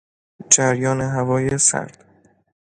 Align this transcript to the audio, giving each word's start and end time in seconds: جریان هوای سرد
جریان 0.49 1.01
هوای 1.01 1.57
سرد 1.57 2.05